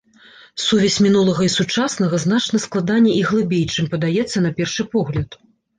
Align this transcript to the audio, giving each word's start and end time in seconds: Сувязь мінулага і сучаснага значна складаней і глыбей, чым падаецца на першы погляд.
Сувязь 0.63 0.97
мінулага 1.07 1.41
і 1.47 1.51
сучаснага 1.57 2.21
значна 2.25 2.63
складаней 2.67 3.15
і 3.21 3.21
глыбей, 3.29 3.65
чым 3.73 3.85
падаецца 3.95 4.37
на 4.49 4.59
першы 4.61 4.93
погляд. 4.99 5.43